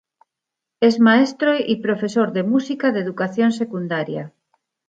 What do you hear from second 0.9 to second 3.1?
maestro y profesor de música de